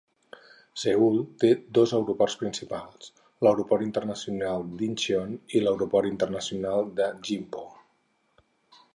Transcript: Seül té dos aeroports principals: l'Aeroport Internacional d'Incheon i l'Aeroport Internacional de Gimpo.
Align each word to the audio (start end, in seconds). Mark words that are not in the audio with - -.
Seül 0.83 1.17
té 1.41 1.49
dos 1.79 1.91
aeroports 1.97 2.35
principals: 2.43 3.11
l'Aeroport 3.47 3.85
Internacional 3.87 4.65
d'Incheon 4.79 5.35
i 5.59 5.61
l'Aeroport 5.65 6.09
Internacional 6.13 6.89
de 7.01 7.11
Gimpo. 7.29 7.63